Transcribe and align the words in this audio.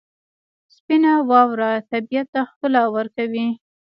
سپینه 0.75 1.11
واوره 1.29 1.71
طبیعت 1.91 2.27
ته 2.33 2.41
ښکلا 2.49 2.83
ورکوي. 2.95 3.47